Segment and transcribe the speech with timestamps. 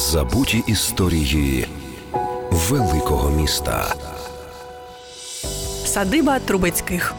[0.00, 1.66] Забуті історії
[2.50, 3.94] великого міста.
[5.84, 7.14] Садиба Трубецьких.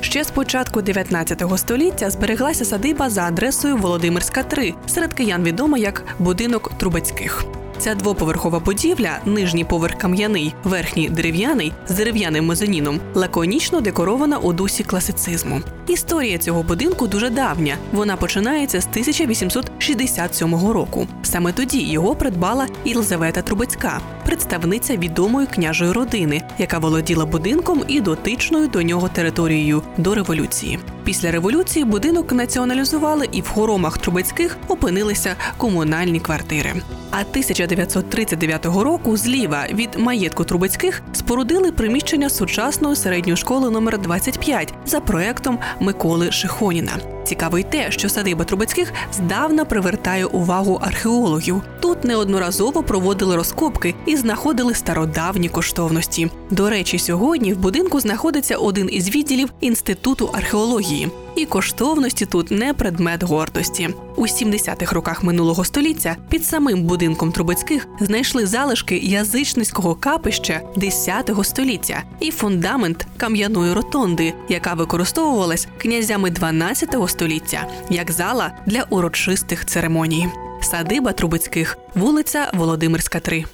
[0.00, 6.04] Ще з початку 19 століття збереглася садиба за адресою Володимирська 3, серед киян відома як
[6.18, 7.44] будинок Трубецьких.
[7.78, 14.84] Ця двоповерхова будівля, нижній поверх кам'яний, верхній дерев'яний з дерев'яним мезоніном, лаконічно декорована у дусі
[14.84, 15.60] класицизму.
[15.88, 17.76] Історія цього будинку дуже давня.
[17.92, 21.06] Вона починається з 1867 року.
[21.22, 28.68] Саме тоді його придбала Єлизавета Трубецька, представниця відомої княжої родини, яка володіла будинком і дотичною
[28.68, 30.78] до нього територією до революції.
[31.08, 36.72] Після революції будинок націоналізували і в хоромах Трубецьких опинилися комунальні квартири.
[37.10, 45.00] А 1939 року зліва від маєтку Трубецьких спорудили приміщення сучасної середньої школи номер 25 за
[45.00, 47.17] проектом Миколи Шихоніна.
[47.28, 51.62] Цікаво й те, що садиба Трубецьких здавна привертає увагу археологів.
[51.80, 56.30] Тут неодноразово проводили розкопки і знаходили стародавні коштовності.
[56.50, 61.08] До речі, сьогодні в будинку знаходиться один із відділів інституту археології.
[61.38, 63.88] І коштовності тут не предмет гордості.
[64.16, 72.02] У 70-х роках минулого століття під самим будинком Трубецьких знайшли залишки язичницького капища 10 століття
[72.20, 80.28] і фундамент кам'яної ротонди, яка використовувалась князями 12-го століття як зала для урочистих церемоній.
[80.62, 83.44] Садиба Трубецьких, вулиця Володимирська, 3.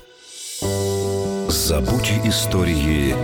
[1.49, 3.15] Забуті історії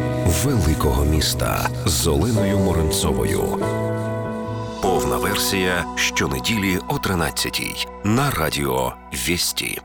[0.44, 3.58] великого міста з Оленою Моренцовою.
[5.11, 9.83] Повна версія щонеділі о 13 на радіо Вісті.